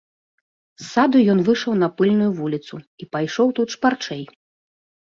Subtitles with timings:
[0.83, 4.23] З саду ён выйшаў на пыльную вуліцу і пайшоў тут шпарчэй.